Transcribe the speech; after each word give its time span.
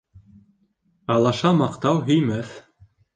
Алаша 1.15 1.51
маҡтау 1.59 1.99
һөймәҫ. 2.09 2.55